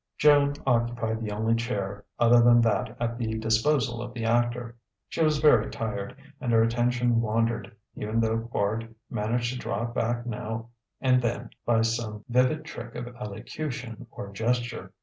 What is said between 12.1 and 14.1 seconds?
vivid trick of elocution